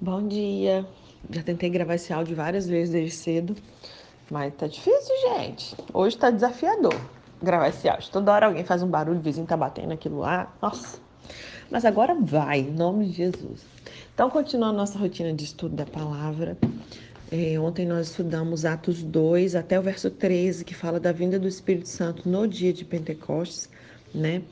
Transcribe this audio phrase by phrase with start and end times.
[0.00, 0.86] Bom dia.
[1.28, 3.56] Já tentei gravar esse áudio várias vezes desde cedo,
[4.30, 5.74] mas tá difícil, gente.
[5.92, 6.94] Hoje tá desafiador
[7.42, 8.08] gravar esse áudio.
[8.12, 10.54] Toda hora alguém faz um barulho, o vizinho tá batendo aquilo lá.
[10.62, 11.00] Nossa.
[11.68, 13.66] Mas agora vai, em nome de Jesus.
[14.14, 16.56] Então, continuando nossa rotina de estudo da palavra.
[17.32, 21.48] É, ontem nós estudamos Atos 2 até o verso 13, que fala da vinda do
[21.48, 23.68] Espírito Santo no dia de Pentecostes,
[24.14, 24.42] né?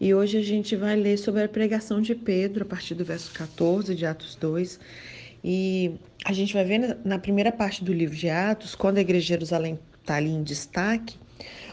[0.00, 3.32] E hoje a gente vai ler sobre a pregação de Pedro, a partir do verso
[3.32, 4.80] 14 de Atos 2.
[5.42, 5.92] E
[6.24, 9.28] a gente vai ver na primeira parte do livro de Atos, quando a igreja de
[9.28, 11.16] Jerusalém está ali em destaque,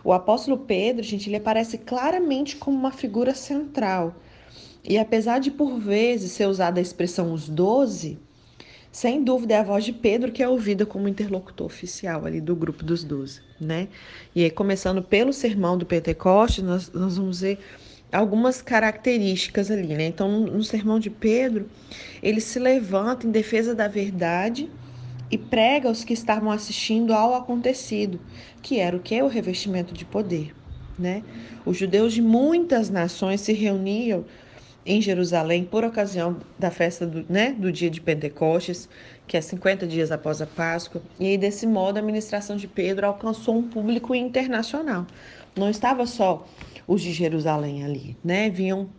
[0.03, 4.15] o apóstolo Pedro, gente, ele aparece claramente como uma figura central.
[4.83, 8.17] E apesar de por vezes ser usada a expressão os doze,
[8.91, 12.55] sem dúvida é a voz de Pedro que é ouvida como interlocutor oficial ali do
[12.55, 13.87] grupo dos doze, né?
[14.35, 17.59] E aí, começando pelo sermão do Pentecostes, nós, nós vamos ver
[18.11, 20.05] algumas características ali, né?
[20.05, 21.69] Então, no, sermão de Pedro,
[22.21, 24.69] ele se levanta em defesa da verdade
[25.29, 28.19] e prega aos que estavam assistindo ao acontecido,
[28.61, 29.21] que era o que?
[29.21, 30.53] O revestimento de poder,
[30.99, 31.23] né?
[31.65, 34.25] Os judeus de muitas nações se reuniam
[34.85, 38.89] em Jerusalém por ocasião da festa do, né, do dia de Pentecostes,
[39.27, 43.05] que é 50 dias após a Páscoa, e aí, desse modo a ministração de Pedro
[43.05, 45.05] alcançou um público internacional.
[45.55, 46.47] Não estava só
[46.91, 48.49] os de Jerusalém ali, né?
[48.49, 48.89] Vinham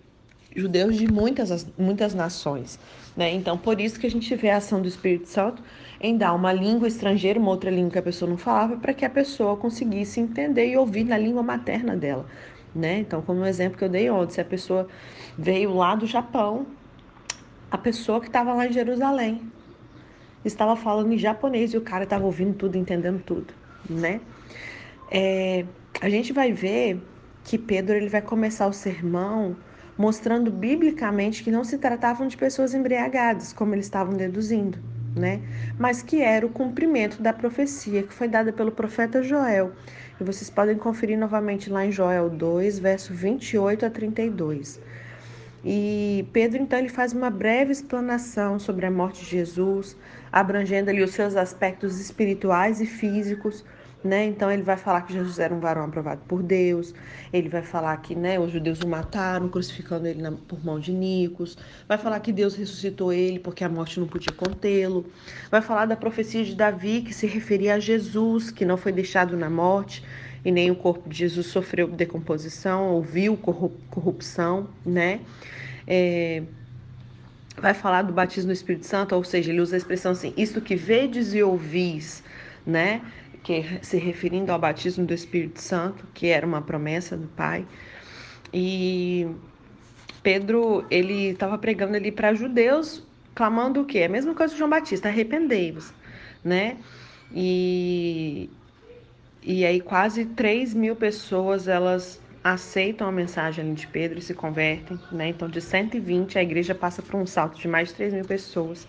[0.57, 2.79] judeus de muitas, muitas nações,
[3.15, 3.31] né?
[3.33, 5.63] Então, por isso que a gente vê a ação do Espírito Santo
[6.01, 9.05] em dar uma língua estrangeira, uma outra língua que a pessoa não falava, para que
[9.05, 12.25] a pessoa conseguisse entender e ouvir na língua materna dela,
[12.75, 13.01] né?
[13.01, 14.89] Então, como o exemplo que eu dei ontem, se a pessoa
[15.37, 16.67] veio lá do Japão,
[17.71, 19.43] a pessoa que estava lá em Jerusalém
[20.43, 23.53] estava falando em japonês e o cara estava ouvindo tudo, entendendo tudo,
[23.89, 24.21] né?
[25.11, 25.67] É,
[26.01, 27.12] a gente vai ver
[27.45, 29.57] que Pedro ele vai começar o sermão
[29.97, 34.79] mostrando biblicamente que não se tratavam de pessoas embriagadas, como eles estavam deduzindo,
[35.15, 35.41] né?
[35.79, 39.73] Mas que era o cumprimento da profecia que foi dada pelo profeta Joel.
[40.21, 44.81] E vocês podem conferir novamente lá em Joel 2, verso 28 a 32.
[45.65, 49.97] E Pedro então ele faz uma breve explanação sobre a morte de Jesus,
[50.33, 53.65] abrangendo ali os seus aspectos espirituais e físicos,
[54.05, 54.25] né?
[54.27, 56.95] Então ele vai falar que Jesus era um varão aprovado por Deus,
[57.33, 60.93] ele vai falar que né, os judeus o mataram, crucificando ele na, por mão de
[60.93, 61.57] Nicos,
[61.89, 65.07] vai falar que Deus ressuscitou ele porque a morte não podia contê-lo,
[65.51, 69.37] vai falar da profecia de Davi que se referia a Jesus, que não foi deixado
[69.37, 70.03] na morte
[70.45, 75.21] e nem o corpo de Jesus sofreu decomposição ou viu corrupção, né?
[75.87, 76.43] É,
[77.57, 80.61] vai falar do batismo no Espírito Santo, ou seja, ele usa a expressão assim, isto
[80.61, 82.23] que vedes e ouvis,
[82.67, 83.03] né?
[83.43, 87.67] Que se referindo ao batismo do Espírito Santo, que era uma promessa do Pai.
[88.53, 89.27] E
[90.23, 93.03] Pedro, ele estava pregando ali para judeus,
[93.35, 94.05] clamando o quê?
[94.05, 95.93] A mesma coisa que João Batista, arrependei-vos,
[96.45, 96.77] né?
[97.35, 98.49] E,
[99.43, 104.99] e aí quase 3 mil pessoas, elas aceitam a mensagem de Pedro e se convertem,
[105.11, 105.29] né?
[105.29, 108.87] Então de 120 a igreja passa por um salto de mais de 3 mil pessoas.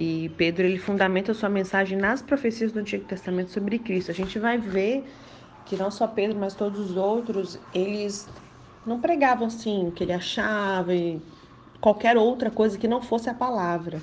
[0.00, 4.10] E Pedro ele fundamenta sua mensagem nas profecias do Antigo Testamento sobre Cristo.
[4.10, 5.04] A gente vai ver
[5.66, 8.26] que não só Pedro, mas todos os outros, eles
[8.86, 11.20] não pregavam assim o que ele achava e
[11.82, 14.02] qualquer outra coisa que não fosse a palavra.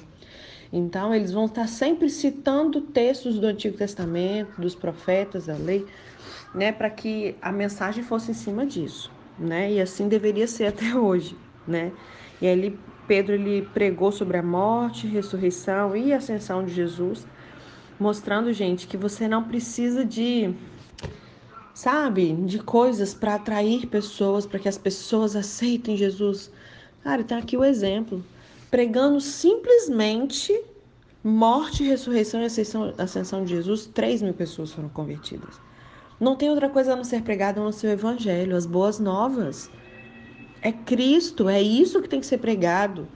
[0.71, 5.87] Então, eles vão estar sempre citando textos do Antigo Testamento, dos profetas, da lei,
[6.53, 9.71] né, para que a mensagem fosse em cima disso, né?
[9.73, 11.93] E assim deveria ser até hoje, né?
[12.39, 17.25] E ele Pedro ele pregou sobre a morte, ressurreição e ascensão de Jesus,
[17.99, 20.53] mostrando, gente, que você não precisa de
[21.73, 26.51] sabe, de coisas para atrair pessoas, para que as pessoas aceitem Jesus.
[27.03, 28.25] Cara, tá aqui o exemplo.
[28.71, 30.59] Pregando simplesmente
[31.23, 35.61] morte, ressurreição e ascensão, ascensão de Jesus, 3 mil pessoas foram convertidas.
[36.19, 39.69] Não tem outra coisa a não ser pregada no seu evangelho, as boas novas.
[40.61, 43.07] É Cristo, é isso que tem que ser pregado,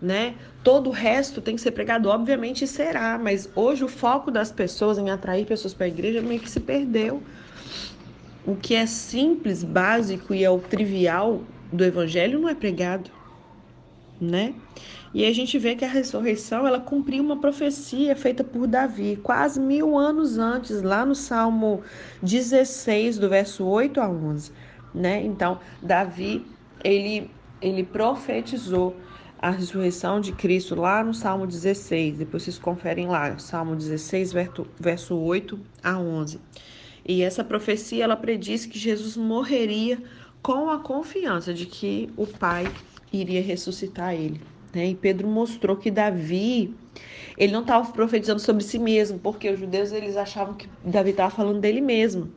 [0.00, 0.34] né?
[0.62, 4.98] Todo o resto tem que ser pregado, obviamente será, mas hoje o foco das pessoas
[4.98, 7.22] em atrair pessoas para a igreja meio que se perdeu.
[8.46, 11.42] O que é simples, básico e é o trivial
[11.72, 13.10] do evangelho não é pregado,
[14.20, 14.54] né?
[15.12, 19.58] E a gente vê que a ressurreição ela cumpriu uma profecia feita por Davi quase
[19.58, 21.82] mil anos antes, lá no Salmo
[22.22, 24.52] 16, do verso 8 a 11,
[24.94, 25.22] né?
[25.24, 26.44] Então, Davi
[26.84, 27.30] ele,
[27.60, 28.96] ele profetizou
[29.38, 32.18] a ressurreição de Cristo lá no Salmo 16.
[32.18, 36.40] Depois vocês conferem lá, Salmo 16, verso, verso 8 a 11.
[37.06, 40.02] E essa profecia ela prediz que Jesus morreria
[40.42, 42.70] com a confiança de que o Pai
[43.12, 44.40] iria ressuscitar ele,
[44.74, 44.88] Né?
[44.88, 46.74] E Pedro mostrou que Davi,
[47.36, 51.30] ele não estava profetizando sobre si mesmo, porque os judeus eles achavam que Davi estava
[51.30, 52.30] falando dele mesmo.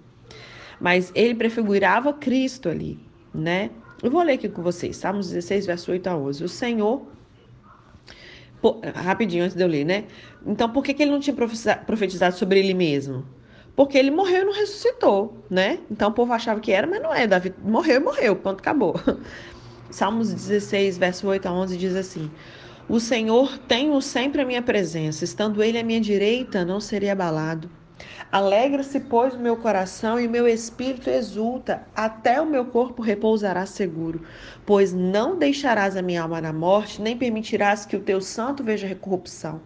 [0.80, 2.98] Mas ele prefigurava Cristo ali,
[3.34, 3.70] né?
[4.04, 6.44] Eu vou ler aqui com vocês, Salmos 16, verso 8 a 11.
[6.44, 7.06] O Senhor
[8.96, 10.06] rapidinho antes de eu ler, né?
[10.46, 11.36] Então, por que, que ele não tinha
[11.86, 13.26] profetizado sobre ele mesmo?
[13.76, 15.80] Porque ele morreu e não ressuscitou, né?
[15.90, 17.26] Então o povo achava que era, mas não é.
[17.26, 18.96] Davi morreu e morreu, ponto, acabou.
[19.90, 22.30] Salmos 16, verso 8 a 11 diz assim:
[22.90, 27.70] O Senhor tem sempre a minha presença, estando ele à minha direita, não seria abalado.
[28.32, 33.66] Alegra-se, pois, o meu coração e o meu espírito exulta, até o meu corpo repousará
[33.66, 34.22] seguro,
[34.66, 38.96] pois não deixarás a minha alma na morte, nem permitirás que o teu santo veja
[38.96, 39.62] corrupção.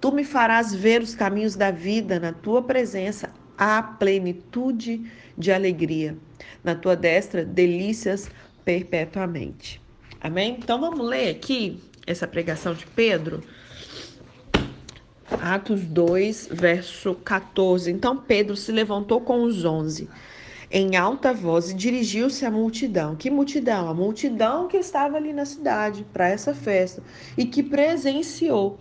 [0.00, 6.16] Tu me farás ver os caminhos da vida, na tua presença há plenitude de alegria.
[6.62, 8.30] Na tua destra, delícias
[8.64, 9.80] perpetuamente.
[10.20, 10.56] Amém?
[10.58, 13.42] Então vamos ler aqui essa pregação de Pedro.
[15.40, 17.90] Atos 2, verso 14.
[17.90, 20.08] Então Pedro se levantou com os onze
[20.70, 23.14] em alta voz e dirigiu-se à multidão.
[23.14, 23.88] Que multidão?
[23.88, 27.02] A multidão que estava ali na cidade para essa festa
[27.36, 28.78] e que presenciou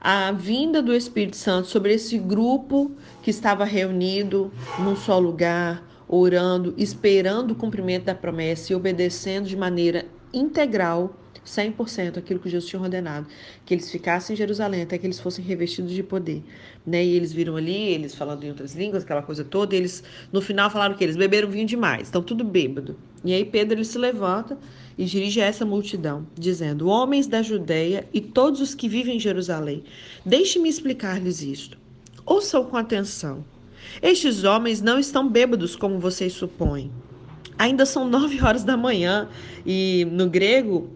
[0.00, 2.92] a vinda do Espírito Santo sobre esse grupo
[3.22, 9.56] que estava reunido num só lugar, orando, esperando o cumprimento da promessa e obedecendo de
[9.56, 13.26] maneira integral 100% aquilo que Jesus tinha ordenado,
[13.64, 16.42] que eles ficassem em Jerusalém até que eles fossem revestidos de poder,
[16.86, 17.04] né?
[17.04, 20.02] E eles viram ali, eles falando em outras línguas, aquela coisa toda, eles
[20.32, 22.96] no final falaram que eles beberam vinho demais, estão tudo bêbado.
[23.24, 24.58] E aí Pedro ele se levanta
[24.96, 29.20] e dirige a essa multidão, dizendo: Homens da Judéia e todos os que vivem em
[29.20, 29.84] Jerusalém,
[30.24, 31.78] deixe-me explicar-lhes isto.
[32.26, 33.44] Ouçam com atenção.
[34.00, 36.90] Estes homens não estão bêbados como vocês supõem.
[37.58, 39.28] Ainda são nove horas da manhã
[39.64, 40.90] e no grego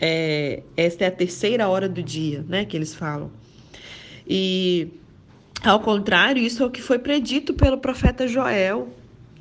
[0.00, 3.30] é, esta é a terceira hora do dia, né, que eles falam.
[4.26, 4.88] E
[5.62, 8.88] ao contrário, isso é o que foi predito pelo profeta Joel.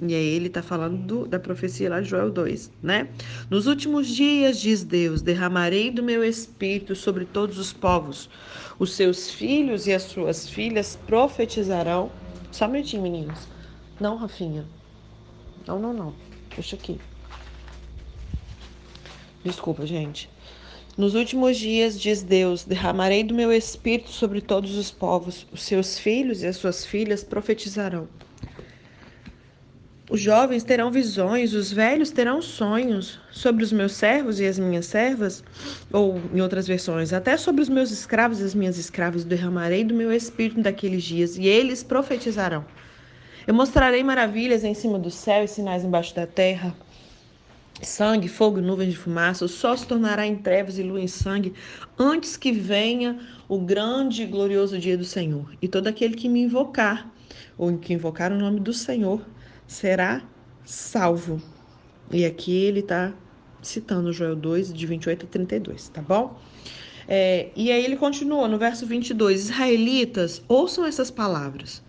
[0.02, 3.10] E aí ele está falando do, da profecia lá de Joel 2, né?
[3.50, 8.30] Nos últimos dias, diz Deus, derramarei do meu espírito sobre todos os povos.
[8.78, 12.10] Os seus filhos e as suas filhas profetizarão.
[12.50, 13.48] Só um minutinho, meninos.
[14.00, 14.66] Não, Rafinha.
[15.68, 16.14] Não, não, não.
[16.56, 16.98] Deixa aqui.
[19.44, 20.30] Desculpa, gente.
[20.98, 25.48] Nos últimos dias, diz Deus, derramarei do meu espírito sobre todos os povos.
[25.50, 28.10] Os seus filhos e as suas filhas profetizarão.
[30.10, 33.18] Os jovens terão visões, os velhos terão sonhos.
[33.32, 35.42] Sobre os meus servos e as minhas servas,
[35.90, 39.94] ou em outras versões, até sobre os meus escravos e as minhas escravas, derramarei do
[39.94, 42.66] meu espírito daqueles dias, e eles profetizarão.
[43.48, 46.76] Eu mostrarei maravilhas em cima do céu e sinais embaixo da terra
[47.82, 51.54] sangue, fogo, nuvens de fumaça, o sol se tornará em trevas e lua em sangue,
[51.98, 55.50] antes que venha o grande e glorioso dia do Senhor.
[55.62, 57.12] E todo aquele que me invocar,
[57.58, 59.22] ou que invocar o nome do Senhor,
[59.68, 60.22] será
[60.66, 61.42] salvo.
[62.12, 63.14] E aqui ele está
[63.62, 66.40] citando Joel 2, de 28 a 32, tá bom?
[67.08, 71.82] É, e aí ele continua no verso 22: Israelitas, ouçam essas palavras.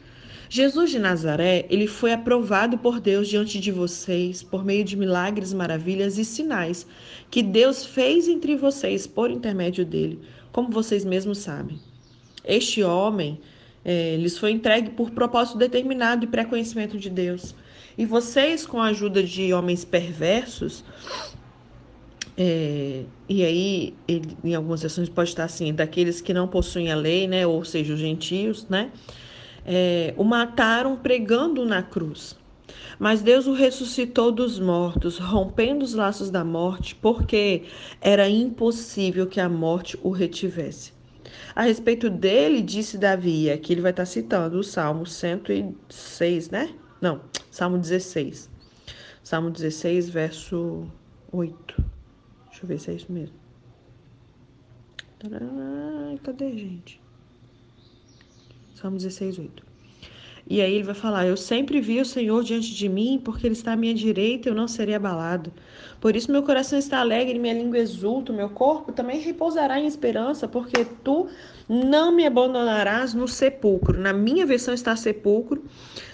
[0.53, 5.53] Jesus de Nazaré, ele foi aprovado por Deus diante de vocês por meio de milagres,
[5.53, 6.85] maravilhas e sinais
[7.31, 10.19] que Deus fez entre vocês por intermédio dele,
[10.51, 11.79] como vocês mesmos sabem.
[12.45, 13.39] Este homem
[13.85, 17.55] é, lhes foi entregue por propósito determinado e pré-conhecimento de Deus.
[17.97, 20.83] E vocês, com a ajuda de homens perversos,
[22.37, 26.97] é, e aí, ele, em algumas versões pode estar assim, daqueles que não possuem a
[26.97, 28.91] lei, né, ou seja, os gentios, né,
[29.65, 32.37] é, o mataram pregando na cruz.
[32.99, 37.65] Mas Deus o ressuscitou dos mortos, rompendo os laços da morte, porque
[38.01, 40.93] era impossível que a morte o retivesse.
[41.55, 46.75] A respeito dele, disse Davi, aqui ele vai estar citando o Salmo 106, né?
[47.01, 48.51] Não, Salmo 16.
[49.23, 50.87] Salmo 16, verso
[51.33, 51.85] 8.
[52.49, 53.37] Deixa eu ver se é isso mesmo.
[56.23, 57.00] Cadê, gente?
[58.81, 59.63] Salmo 16, 8.
[60.49, 63.53] E aí ele vai falar: Eu sempre vi o Senhor diante de mim, porque Ele
[63.53, 65.53] está à minha direita, eu não serei abalado.
[66.01, 70.49] Por isso meu coração está alegre, minha língua exulta, meu corpo também repousará em esperança,
[70.49, 71.29] porque tu
[71.69, 73.99] não me abandonarás no sepulcro.
[74.01, 75.63] Na minha versão está sepulcro,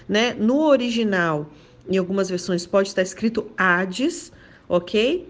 [0.08, 0.35] né?
[0.35, 1.49] No original,
[1.88, 4.32] em algumas versões pode estar escrito Hades,
[4.68, 5.28] ok?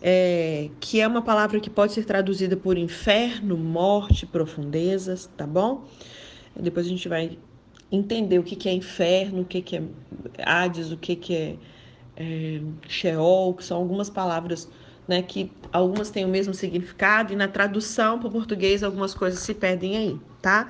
[0.00, 5.86] É, que é uma palavra que pode ser traduzida por inferno, morte, profundezas, tá bom?
[6.56, 7.38] Depois a gente vai
[7.90, 9.82] entender o que, que é inferno, o que, que é
[10.44, 11.56] Hades, o que, que é,
[12.16, 14.68] é Sheol, que são algumas palavras
[15.06, 19.40] né, que algumas têm o mesmo significado e na tradução para o português algumas coisas
[19.40, 20.68] se perdem aí, tá?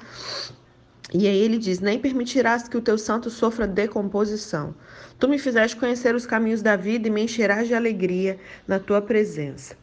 [1.13, 4.75] E aí ele diz: Nem permitirás que o teu santo sofra decomposição.
[5.19, 9.01] Tu me fizeste conhecer os caminhos da vida e me encherás de alegria na tua
[9.01, 9.77] presença.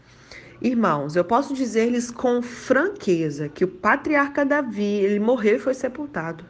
[0.62, 6.46] Irmãos, eu posso dizer-lhes com franqueza que o patriarca Davi, ele morreu e foi sepultado.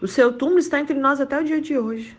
[0.00, 2.16] O seu túmulo está entre nós até o dia de hoje.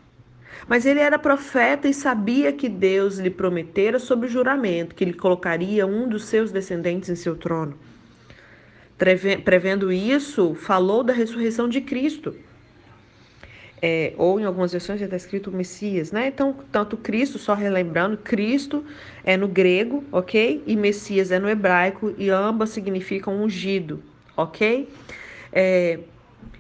[0.67, 5.88] Mas ele era profeta e sabia que Deus lhe prometera sob juramento que ele colocaria
[5.88, 7.79] um dos seus descendentes em seu trono.
[9.46, 12.36] Prevendo isso, falou da ressurreição de Cristo.
[13.81, 16.27] É, ou em algumas versões já está escrito Messias, né?
[16.27, 18.83] Então, tanto Cristo, só relembrando, Cristo
[19.24, 20.62] é no grego, ok?
[20.67, 24.03] E Messias é no hebraico, e ambas significam ungido,
[24.36, 24.89] ok?
[25.53, 26.00] É,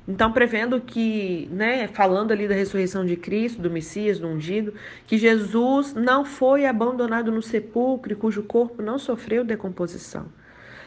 [0.09, 4.73] então, prevendo que, né, falando ali da ressurreição de Cristo, do Messias, do ungido,
[5.05, 10.25] que Jesus não foi abandonado no sepulcro, cujo corpo não sofreu decomposição.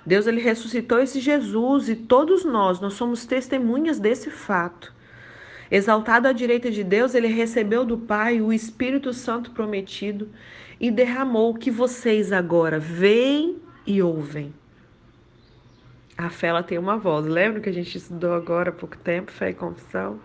[0.04, 4.92] Deus ele ressuscitou esse Jesus e todos nós, nós somos testemunhas desse fato.
[5.72, 10.28] Exaltado à direita de Deus, ele recebeu do Pai o Espírito Santo prometido
[10.78, 14.52] e derramou que vocês agora veem e ouvem.
[16.14, 17.24] A fé ela tem uma voz.
[17.24, 20.20] Lembra que a gente estudou agora há pouco tempo, fé e confissão?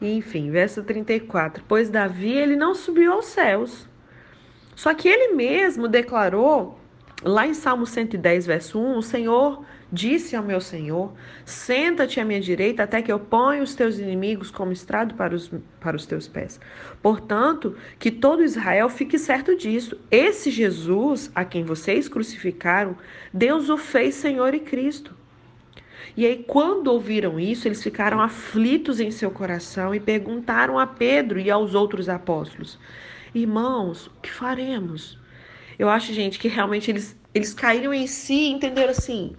[0.00, 1.62] Enfim, verso 34.
[1.68, 3.86] Pois Davi ele não subiu aos céus.
[4.74, 6.80] Só que ele mesmo declarou,
[7.22, 11.12] lá em Salmo 110, verso 1, o Senhor disse ao meu Senhor:
[11.44, 15.50] Senta-te à minha direita até que eu ponha os teus inimigos como estrado para os,
[15.80, 16.60] para os teus pés.
[17.02, 19.98] Portanto, que todo Israel fique certo disso.
[20.10, 22.96] Esse Jesus, a quem vocês crucificaram,
[23.32, 25.14] Deus o fez Senhor e Cristo.
[26.16, 31.38] E aí, quando ouviram isso, eles ficaram aflitos em seu coração e perguntaram a Pedro
[31.38, 32.78] e aos outros apóstolos:
[33.34, 35.18] Irmãos, o que faremos?
[35.78, 39.34] Eu acho, gente, que realmente eles, eles caíram em si e entenderam assim: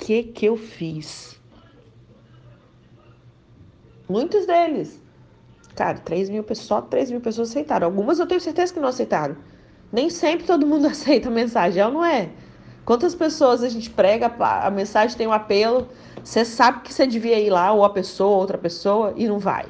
[0.00, 1.38] que que eu fiz?
[4.08, 5.00] Muitos deles.
[5.76, 7.86] Cara, 3 mil pessoas, só 3 mil pessoas aceitaram.
[7.86, 9.36] Algumas eu tenho certeza que não aceitaram.
[9.92, 12.30] Nem sempre todo mundo aceita a mensagem, é não é?
[12.84, 15.86] Quantas pessoas a gente prega, a mensagem tem um apelo,
[16.24, 19.66] você sabe que você devia ir lá, ou a pessoa, outra pessoa, e não vai,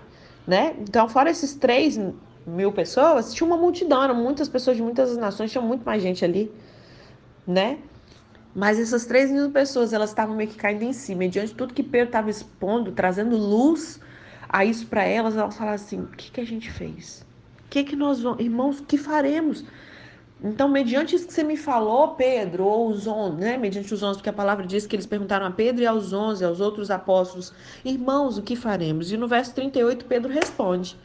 [0.47, 0.75] né?
[0.79, 2.01] Então, fora esses 3
[2.47, 6.25] mil pessoas, tinha uma multidão, eram muitas pessoas de muitas nações, tinha muito mais gente
[6.25, 6.51] ali,
[7.47, 7.79] né?
[8.54, 11.83] Mas essas 3 mil pessoas, elas estavam meio que caindo em si, mediante tudo que
[11.83, 14.00] Pedro estava expondo, trazendo luz
[14.49, 17.25] a isso para elas, elas falaram assim: o que, que a gente fez?
[17.66, 19.64] O que, que nós vamos, irmãos, o que faremos?
[20.42, 23.59] Então, mediante isso que você me falou, Pedro, ou os onze, né?
[23.59, 26.45] Mediante os onze, porque a palavra diz que eles perguntaram a Pedro e aos onze,
[26.45, 27.52] aos outros apóstolos,
[27.85, 29.12] irmãos, o que faremos?
[29.12, 30.97] E no verso 38, Pedro responde.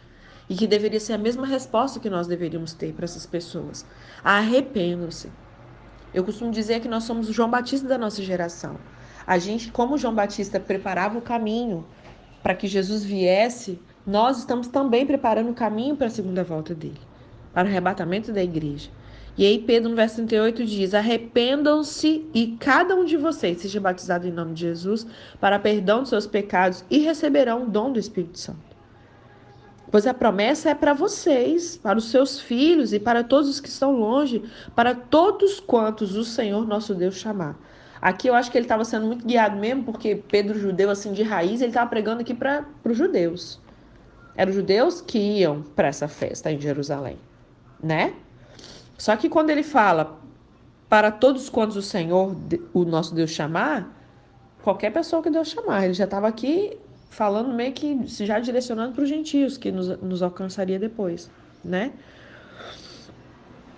[0.49, 3.85] E que deveria ser a mesma resposta que nós deveríamos ter para essas pessoas.
[4.23, 5.29] Arrependam-se.
[6.15, 8.77] Eu costumo dizer que nós somos o João Batista da nossa geração.
[9.27, 11.85] A gente, como João Batista preparava o caminho
[12.41, 17.01] para que Jesus viesse, nós estamos também preparando o caminho para a segunda volta dele,
[17.53, 18.89] para o arrebatamento da igreja.
[19.37, 24.25] E aí Pedro no verso 38 diz: Arrependam-se e cada um de vocês seja batizado
[24.25, 25.05] em nome de Jesus
[25.41, 28.74] para perdão dos seus pecados e receberão o dom do Espírito Santo.
[29.91, 33.69] Pois a promessa é para vocês, para os seus filhos e para todos os que
[33.69, 34.43] estão longe,
[34.75, 37.57] para todos quantos o Senhor nosso Deus chamar.
[38.01, 41.23] Aqui eu acho que ele estava sendo muito guiado mesmo, porque Pedro, judeu assim de
[41.23, 43.59] raiz, ele estava pregando aqui para os judeus.
[44.35, 47.17] Eram os judeus que iam para essa festa em Jerusalém,
[47.81, 48.13] né?
[48.97, 50.19] Só que quando ele fala
[50.89, 52.35] para todos quantos o Senhor,
[52.73, 53.91] o nosso Deus chamar,
[54.61, 56.77] qualquer pessoa que Deus chamar, ele já estava aqui
[57.09, 61.29] falando meio que já direcionando para os gentios que nos, nos alcançaria depois,
[61.63, 61.93] né?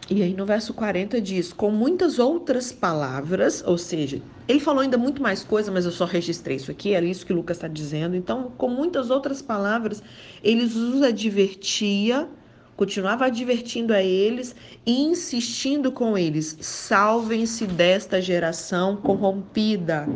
[0.10, 4.98] E aí no verso 40 diz: com muitas outras palavras, ou seja, ele falou ainda
[4.98, 8.16] muito mais coisa, mas eu só registrei isso aqui, era isso que Lucas está dizendo.
[8.16, 10.02] Então, com muitas outras palavras,
[10.42, 12.30] ele os advertia
[12.78, 14.56] continuava advertindo a eles
[14.86, 20.08] e insistindo com eles: salvem-se desta geração corrompida.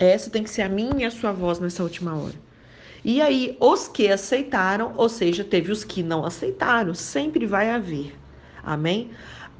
[0.00, 2.34] Essa tem que ser a minha e a sua voz nessa última hora.
[3.04, 8.18] E aí, os que aceitaram, ou seja, teve os que não aceitaram, sempre vai haver.
[8.62, 9.10] Amém?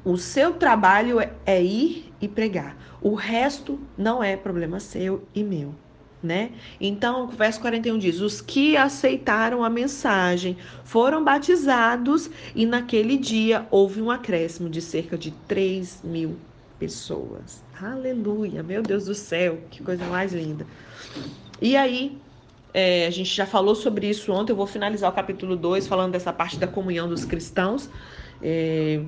[0.03, 2.75] O seu trabalho é, é ir e pregar.
[2.99, 5.75] O resto não é problema seu e meu
[6.23, 6.51] né?
[6.79, 13.65] Então, o verso 41 diz: Os que aceitaram a mensagem foram batizados, e naquele dia
[13.71, 16.37] houve um acréscimo de cerca de 3 mil
[16.81, 17.63] pessoas.
[17.79, 18.63] Aleluia!
[18.63, 20.65] Meu Deus do céu, que coisa mais linda.
[21.61, 22.17] E aí,
[22.73, 26.13] é, a gente já falou sobre isso ontem, eu vou finalizar o capítulo 2 falando
[26.13, 27.87] dessa parte da comunhão dos cristãos.
[28.41, 28.99] É,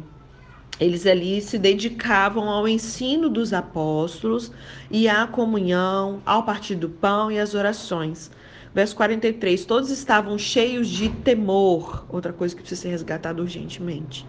[0.79, 4.51] eles ali se dedicavam ao ensino dos apóstolos
[4.91, 8.29] e à comunhão, ao partir do pão e às orações.
[8.71, 14.27] Verso 43: Todos estavam cheios de temor, outra coisa que precisa ser resgatada urgentemente.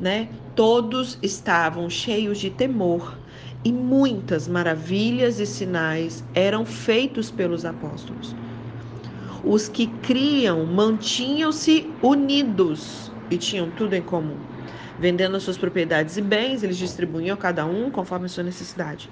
[0.00, 0.28] Né?
[0.56, 3.18] Todos estavam cheios de temor
[3.64, 8.34] e muitas maravilhas e sinais eram feitos pelos apóstolos.
[9.44, 14.36] Os que criam mantinham-se unidos e tinham tudo em comum.
[14.98, 19.10] Vendendo as suas propriedades e bens, eles distribuíam cada um conforme a sua necessidade.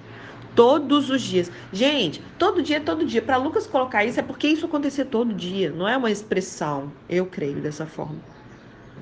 [0.54, 1.50] Todos os dias.
[1.72, 3.22] Gente, todo dia, todo dia.
[3.22, 5.70] Para Lucas colocar isso é porque isso acontecia todo dia.
[5.70, 6.92] Não é uma expressão.
[7.08, 8.37] Eu creio dessa forma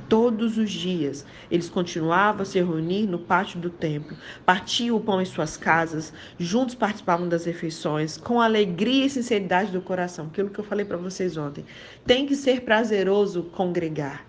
[0.08, 1.24] todos os dias.
[1.50, 6.12] Eles continuavam a se reunir no pátio do templo, partiam o pão em suas casas,
[6.38, 10.26] juntos participavam das refeições, com alegria e sinceridade do coração.
[10.26, 11.64] Aquilo que eu falei para vocês ontem.
[12.06, 14.26] Tem que ser prazeroso congregar,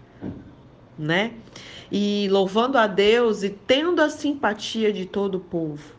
[0.98, 1.34] né?
[1.92, 5.98] E louvando a Deus e tendo a simpatia de todo o povo.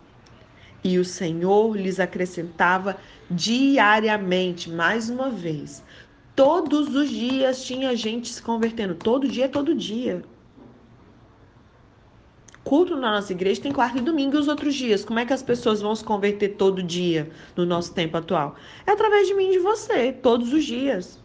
[0.85, 2.97] E o Senhor lhes acrescentava
[3.31, 5.83] diariamente, mais uma vez,
[6.39, 8.95] Todos os dias tinha gente se convertendo.
[8.95, 10.23] Todo dia, todo dia.
[12.63, 15.05] Culto na nossa igreja tem quarta e domingo e os outros dias.
[15.05, 18.55] Como é que as pessoas vão se converter todo dia no nosso tempo atual?
[18.87, 21.19] É através de mim e de você, todos os dias.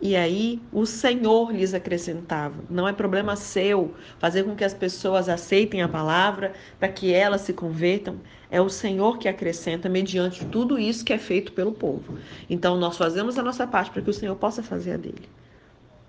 [0.00, 2.54] E aí o Senhor lhes acrescentava.
[2.70, 7.40] Não é problema seu fazer com que as pessoas aceitem a palavra para que elas
[7.40, 8.16] se convertam.
[8.50, 12.16] É o Senhor que acrescenta mediante tudo isso que é feito pelo povo.
[12.48, 15.28] Então nós fazemos a nossa parte para que o Senhor possa fazer a dele,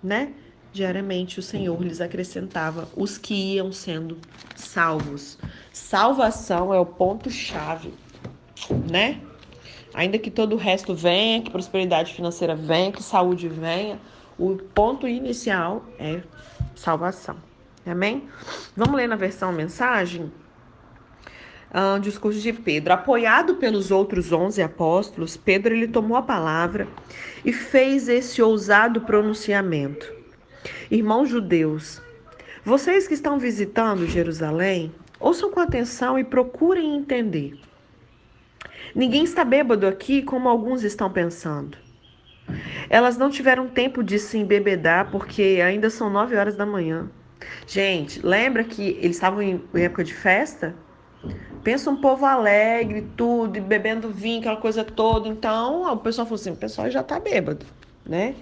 [0.04, 0.34] né?
[0.72, 4.20] Diariamente o Senhor lhes acrescentava os que iam sendo
[4.56, 5.40] salvos.
[5.74, 7.92] Salvação é o ponto chave,
[8.90, 9.20] né?
[9.94, 14.00] Ainda que todo o resto venha, que prosperidade financeira venha, que saúde venha,
[14.38, 16.22] o ponto inicial é
[16.76, 17.36] salvação.
[17.86, 18.24] Amém?
[18.76, 20.32] Vamos ler na versão mensagem?
[21.72, 22.94] Uh, discurso de Pedro.
[22.94, 26.88] Apoiado pelos outros onze apóstolos, Pedro ele tomou a palavra
[27.44, 30.12] e fez esse ousado pronunciamento.
[30.90, 32.02] Irmãos judeus,
[32.64, 37.60] vocês que estão visitando Jerusalém, ouçam com atenção e procurem entender.
[38.96, 41.78] Ninguém está bêbado aqui como alguns estão pensando.
[42.90, 47.10] Elas não tiveram tempo de se embebedar porque ainda são nove horas da manhã.
[47.68, 50.76] Gente, lembra que eles estavam em época de festa?
[51.64, 55.28] Pensa um povo alegre, tudo, e bebendo vinho, aquela coisa toda.
[55.28, 57.66] Então, o pessoal falou assim: o pessoal já está bêbado,
[58.06, 58.36] né?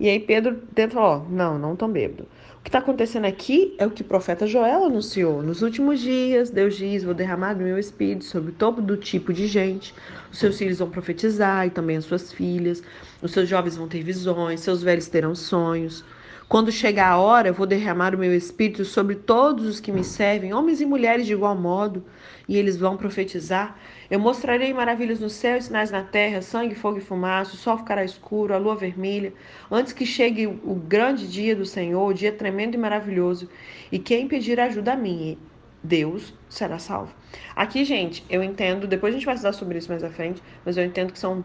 [0.00, 0.58] E aí Pedro
[0.90, 2.26] falou: não, não estão bêbado.
[2.58, 5.42] O que está acontecendo aqui é o que o profeta Joel anunciou.
[5.42, 9.46] Nos últimos dias, Deus diz: Vou derramar do meu espírito sobre todo do tipo de
[9.46, 9.94] gente.
[10.32, 12.82] Os seus filhos vão profetizar e também as suas filhas.
[13.20, 16.02] Os seus jovens vão ter visões, seus velhos terão sonhos.
[16.50, 20.52] Quando chegar a hora, vou derramar o meu espírito sobre todos os que me servem,
[20.52, 22.04] homens e mulheres de igual modo,
[22.48, 23.78] e eles vão profetizar.
[24.10, 27.78] Eu mostrarei maravilhas no céu e sinais na terra, sangue, fogo e fumaça, o sol
[27.78, 29.32] ficará escuro, a lua vermelha,
[29.70, 33.48] antes que chegue o grande dia do Senhor, o dia tremendo e maravilhoso.
[33.92, 35.38] E quem pedir ajuda a mim,
[35.84, 37.14] Deus será salvo.
[37.54, 40.76] Aqui, gente, eu entendo, depois a gente vai estudar sobre isso mais à frente, mas
[40.76, 41.44] eu entendo que são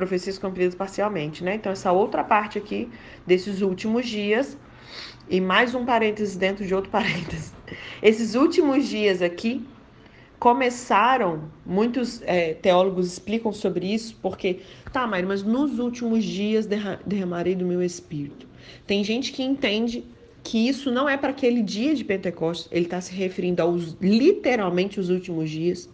[0.00, 1.56] profecias cumpridas parcialmente, né?
[1.56, 2.88] Então, essa outra parte aqui,
[3.26, 4.56] desses últimos dias,
[5.28, 7.52] e mais um parênteses dentro de outro parênteses.
[8.02, 9.62] Esses últimos dias aqui
[10.38, 14.60] começaram, muitos é, teólogos explicam sobre isso, porque,
[14.90, 16.66] tá, mas nos últimos dias
[17.04, 18.46] derramarei do meu espírito.
[18.86, 20.02] Tem gente que entende
[20.42, 24.98] que isso não é para aquele dia de Pentecostes, ele está se referindo aos literalmente
[24.98, 25.90] os últimos dias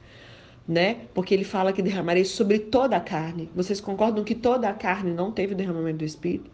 [0.68, 0.98] né?
[1.14, 3.48] Porque ele fala que derramarei sobre toda a carne.
[3.54, 6.50] Vocês concordam que toda a carne não teve o derramamento do Espírito?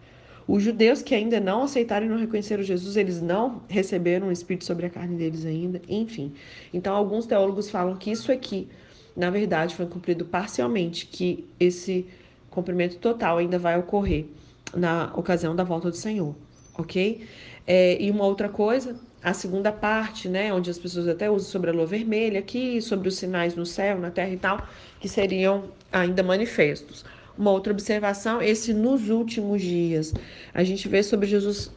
[0.46, 4.64] Os judeus que ainda não aceitaram e não reconheceram Jesus, eles não receberam o Espírito
[4.64, 6.32] sobre a carne deles ainda, enfim.
[6.74, 8.68] Então, alguns teólogos falam que isso aqui,
[9.16, 12.06] na verdade, foi cumprido parcialmente, que esse
[12.50, 14.26] cumprimento total ainda vai ocorrer
[14.74, 16.34] na ocasião da volta do Senhor,
[16.76, 17.24] ok?
[17.66, 21.70] É, e uma outra coisa a segunda parte, né, onde as pessoas até usam sobre
[21.70, 24.66] a lua vermelha aqui, sobre os sinais no céu, na terra e tal,
[24.98, 27.04] que seriam ainda manifestos.
[27.38, 30.12] Uma outra observação, esse nos últimos dias,
[30.52, 31.70] a gente vê sobre Jesus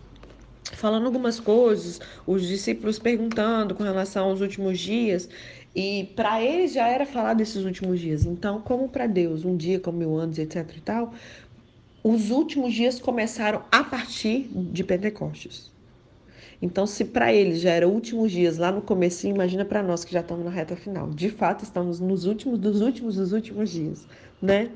[0.73, 5.29] falando algumas coisas, os discípulos perguntando com relação aos últimos dias,
[5.75, 8.25] e para eles já era falado desses últimos dias.
[8.25, 11.13] Então, como para Deus, um dia como mil anos, etc e tal,
[12.03, 15.74] os últimos dias começaram a partir de Pentecostes.
[16.61, 20.13] Então, se para eles já era últimos dias lá no começo, imagina para nós que
[20.13, 21.09] já estamos na reta final.
[21.09, 24.07] De fato, estamos nos últimos dos últimos dos últimos dias,
[24.41, 24.69] né?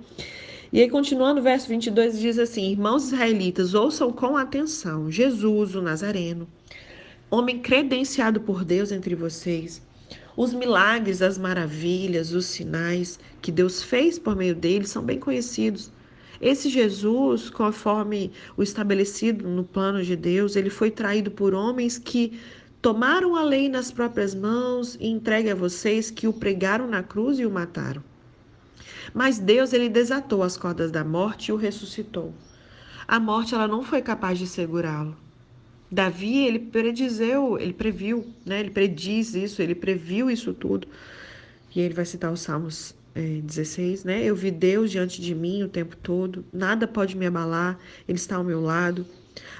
[0.72, 5.10] E aí, continuando, o verso 22 diz assim: Irmãos israelitas, ouçam com atenção.
[5.10, 6.48] Jesus, o Nazareno,
[7.30, 9.82] homem credenciado por Deus entre vocês.
[10.38, 15.92] Os milagres, as maravilhas, os sinais que Deus fez por meio dele são bem conhecidos.
[16.42, 22.40] Esse Jesus, conforme o estabelecido no plano de Deus, ele foi traído por homens que
[22.82, 27.40] tomaram a lei nas próprias mãos e entregue a vocês que o pregaram na cruz
[27.40, 28.02] e o mataram.
[29.14, 32.34] Mas Deus ele desatou as cordas da morte e o ressuscitou.
[33.08, 35.18] A morte ela não foi capaz de segurá-lo.
[35.92, 38.60] Davi, ele predizeu, ele previu, né?
[38.60, 40.88] Ele prediz isso, ele previu isso tudo.
[41.76, 44.24] E ele vai citar os Salmos é, 16, né?
[44.24, 48.36] Eu vi Deus diante de mim o tempo todo, nada pode me abalar, Ele está
[48.36, 49.06] ao meu lado.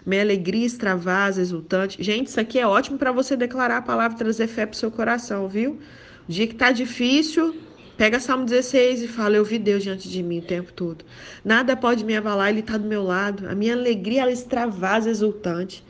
[0.06, 2.02] Minha alegria extravasa, exultante.
[2.04, 5.48] Gente, isso aqui é ótimo para você declarar a palavra trazer fé para seu coração,
[5.48, 5.80] viu?
[6.28, 7.56] O dia que tá difícil,
[7.98, 11.06] pega Salmo 16 e fala: Eu vi Deus diante de mim o tempo todo.
[11.44, 13.48] Nada pode me abalar, Ele está do meu lado.
[13.48, 15.84] A minha alegria, ela extravasa, exultante.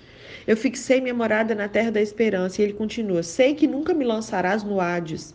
[0.47, 2.61] Eu fixei minha morada na terra da esperança.
[2.61, 5.33] E ele continua: Sei que nunca me lançarás no Hades.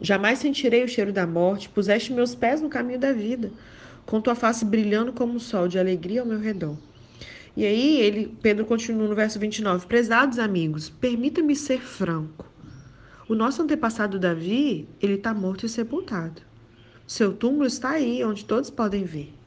[0.00, 1.68] Jamais sentirei o cheiro da morte.
[1.68, 3.50] Puseste meus pés no caminho da vida,
[4.06, 6.76] com tua face brilhando como o sol, de alegria ao meu redor.
[7.56, 9.86] E aí ele, Pedro continua no verso 29.
[9.86, 12.46] Prezados amigos, permita-me ser franco.
[13.28, 16.40] O nosso antepassado Davi, ele está morto e sepultado.
[17.06, 19.37] Seu túmulo está aí, onde todos podem ver.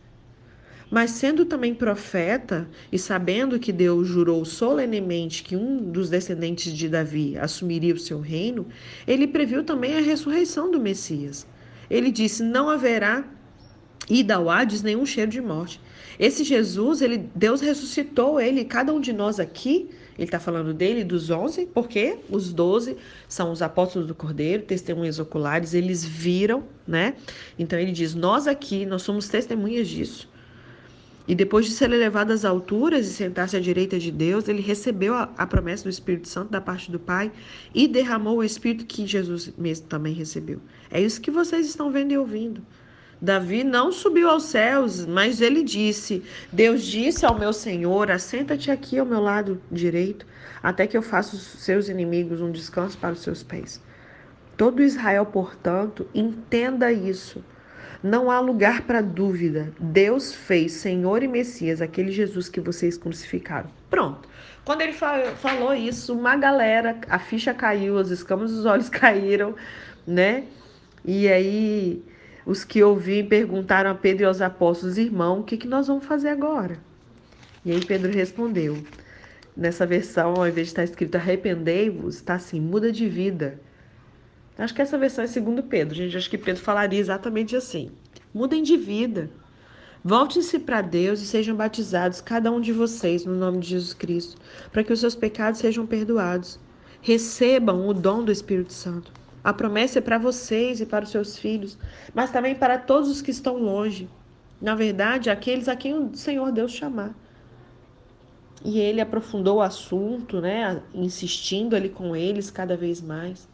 [0.92, 6.90] Mas sendo também profeta e sabendo que Deus jurou solenemente que um dos descendentes de
[6.90, 8.68] Davi assumiria o seu reino,
[9.08, 11.48] ele previu também a ressurreição do Messias.
[11.90, 13.24] Ele disse: Não haverá
[14.10, 15.80] ida ao Hades nenhum cheiro de morte.
[16.20, 21.06] Esse Jesus, ele, Deus ressuscitou ele, cada um de nós aqui, ele está falando dele,
[21.06, 22.98] dos onze, porque os doze
[23.30, 27.16] são os apóstolos do Cordeiro, testemunhas oculares, eles viram, né?
[27.58, 30.31] Então ele diz: Nós aqui, nós somos testemunhas disso.
[31.28, 35.14] E depois de ser elevado às alturas e sentar-se à direita de Deus, ele recebeu
[35.14, 37.32] a, a, promessa do Espírito Santo da parte do Pai
[37.74, 40.60] e derramou o Espírito que Jesus mesmo também recebeu.
[40.90, 42.62] É isso que vocês estão vendo e ouvindo.
[43.22, 48.98] Davi não subiu aos céus, mas ele disse: Deus disse ao meu Senhor: Assenta-te aqui
[48.98, 50.26] ao meu lado direito,
[50.64, 53.80] até que eu faça os seus inimigos um descanso para os seus pés.
[54.58, 57.44] Todo Israel, portanto, entenda isso.
[58.04, 59.72] Não há lugar para dúvida.
[59.80, 63.70] Deus fez Senhor e Messias, aquele Jesus que vocês crucificaram.
[63.90, 64.28] Pronto.
[64.66, 69.56] Quando ele falou isso, uma galera, a ficha caiu, as escamas dos olhos caíram,
[70.06, 70.46] né?
[71.06, 72.04] E aí
[72.46, 76.06] os que ouviram perguntaram a Pedro e aos apóstolos, irmão, o que, que nós vamos
[76.06, 76.78] fazer agora?
[77.64, 78.84] E aí Pedro respondeu.
[79.56, 83.60] Nessa versão, ao invés de estar escrito arrependei-vos, está assim, muda de vida.
[84.62, 86.16] Acho que essa versão é segundo Pedro, gente.
[86.16, 87.90] Acho que Pedro falaria exatamente assim.
[88.32, 89.28] Mudem de vida.
[90.04, 94.40] Volte-se para Deus e sejam batizados, cada um de vocês, no nome de Jesus Cristo,
[94.72, 96.60] para que os seus pecados sejam perdoados.
[97.02, 99.12] Recebam o dom do Espírito Santo.
[99.44, 101.76] A promessa é para vocês e para os seus filhos,
[102.14, 104.08] mas também para todos os que estão longe.
[104.62, 107.16] Na verdade, aqueles a quem o Senhor Deus chamar.
[108.64, 113.50] E ele aprofundou o assunto, né, insistindo ali com eles cada vez mais.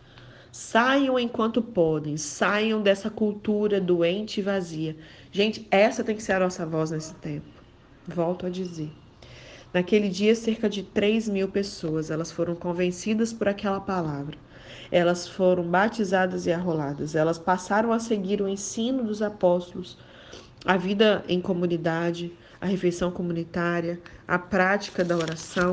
[0.59, 4.97] Saiam enquanto podem, saiam dessa cultura doente e vazia.
[5.31, 7.45] Gente, essa tem que ser a nossa voz nesse tempo.
[8.07, 8.91] Volto a dizer.
[9.71, 14.35] Naquele dia, cerca de 3 mil pessoas, elas foram convencidas por aquela palavra.
[14.91, 17.13] Elas foram batizadas e arroladas.
[17.13, 19.95] Elas passaram a seguir o ensino dos apóstolos,
[20.65, 25.69] a vida em comunidade, a refeição comunitária, a prática da oração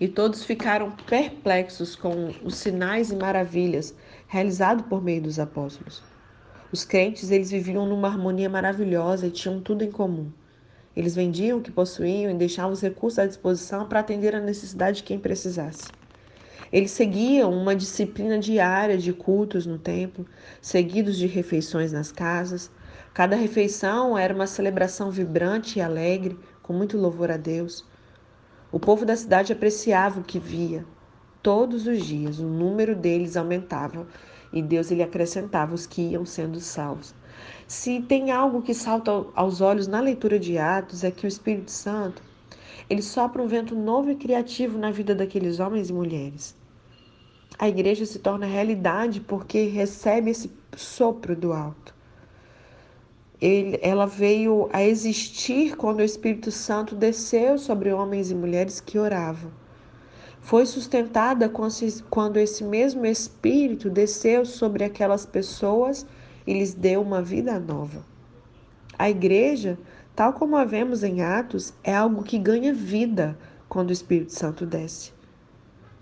[0.00, 3.94] e todos ficaram perplexos com os sinais e maravilhas
[4.26, 6.02] realizados por meio dos apóstolos.
[6.72, 10.32] Os crentes, eles viviam numa harmonia maravilhosa e tinham tudo em comum.
[10.96, 14.98] Eles vendiam o que possuíam e deixavam os recursos à disposição para atender a necessidade
[14.98, 15.88] de quem precisasse.
[16.72, 20.24] Eles seguiam uma disciplina diária de cultos no templo,
[20.62, 22.70] seguidos de refeições nas casas.
[23.12, 27.84] Cada refeição era uma celebração vibrante e alegre, com muito louvor a Deus.
[28.72, 30.86] O povo da cidade apreciava o que via.
[31.42, 34.06] Todos os dias o número deles aumentava
[34.52, 37.12] e Deus lhe acrescentava os que iam sendo salvos.
[37.66, 41.72] Se tem algo que salta aos olhos na leitura de Atos é que o Espírito
[41.72, 42.22] Santo
[42.88, 46.56] ele sopra um vento novo e criativo na vida daqueles homens e mulheres.
[47.58, 51.92] A igreja se torna realidade porque recebe esse sopro do alto
[53.40, 58.98] ele, ela veio a existir quando o Espírito Santo desceu sobre homens e mulheres que
[58.98, 59.50] oravam.
[60.40, 61.50] Foi sustentada
[62.10, 66.06] quando esse mesmo Espírito desceu sobre aquelas pessoas
[66.46, 68.04] e lhes deu uma vida nova.
[68.98, 69.78] A igreja,
[70.14, 74.66] tal como a vemos em Atos, é algo que ganha vida quando o Espírito Santo
[74.66, 75.12] desce.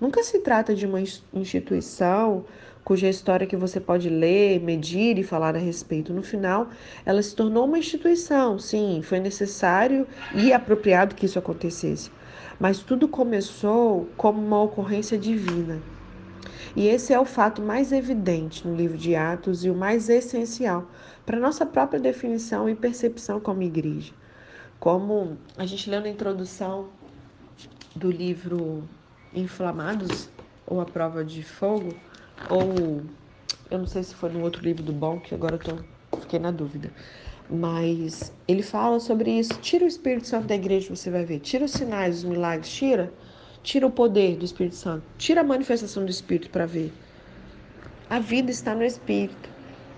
[0.01, 1.01] Nunca se trata de uma
[1.33, 2.45] instituição
[2.89, 6.15] cuja história que você pode ler, medir e falar a respeito.
[6.15, 6.69] No final,
[7.05, 8.59] ela se tornou uma instituição.
[8.59, 12.11] Sim, foi necessário e apropriado que isso acontecesse.
[12.59, 15.83] Mas tudo começou como uma ocorrência divina.
[16.75, 20.91] E esse é o fato mais evidente no livro de Atos e o mais essencial
[21.27, 24.15] para nossa própria definição e percepção como igreja.
[24.81, 26.89] Como a gente leu na introdução
[27.95, 28.83] do livro
[29.35, 30.31] Inflamados,
[30.67, 31.95] ou A Prova de Fogo,
[32.51, 33.03] ou
[33.71, 35.79] eu não sei se foi no outro livro do Bom, que agora eu tô,
[36.21, 36.91] fiquei na dúvida.
[37.51, 39.59] Mas ele fala sobre isso.
[39.61, 41.41] Tira o Espírito Santo da igreja, você vai ver.
[41.41, 43.13] Tira os sinais, os milagres, tira.
[43.63, 45.05] Tira o poder do Espírito Santo.
[45.17, 46.93] Tira a manifestação do Espírito para ver.
[48.09, 49.51] A vida está no Espírito,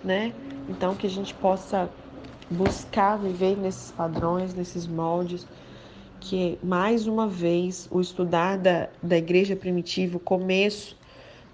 [0.02, 0.32] né?
[0.68, 1.88] Então que a gente possa
[2.48, 5.46] buscar viver nesses padrões, nesses moldes,
[6.18, 10.96] que mais uma vez o estudar da, da igreja primitiva, o começo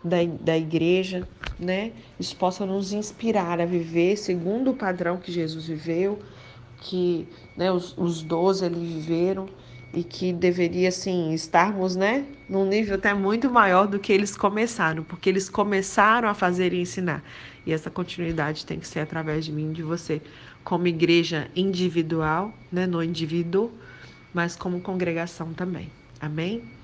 [0.07, 1.27] da, da igreja,
[1.59, 1.93] né?
[2.19, 6.23] Isso possa nos inspirar a viver segundo o padrão que Jesus viveu,
[6.77, 9.51] que né, os, os 12 ali viveram
[9.93, 15.03] e que deveria assim estarmos, né, num nível até muito maior do que eles começaram,
[15.05, 17.25] porque eles começaram a fazer e ensinar.
[17.65, 20.23] E essa continuidade tem que ser através de mim, de você,
[20.63, 23.79] como igreja individual, né, no indivíduo,
[24.33, 25.93] mas como congregação também.
[26.21, 26.76] Amém?